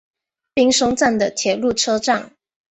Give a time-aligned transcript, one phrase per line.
[0.55, 2.33] 滨松站的铁路车站。